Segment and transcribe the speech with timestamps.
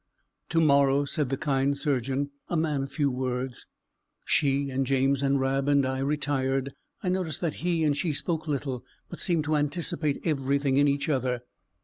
[0.49, 3.67] "To morrow," said the kind surgeon a man of few words.
[4.25, 6.73] She and James and Rab and I retired.
[7.03, 11.07] I noticed that he and she spoke little, but seemed to anticipate everything in each
[11.07, 11.43] other.